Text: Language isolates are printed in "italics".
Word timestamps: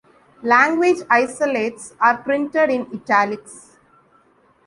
Language 0.41 1.05
isolates 1.11 1.93
are 2.01 2.17
printed 2.23 2.71
in 2.71 2.87
"italics". 2.91 3.77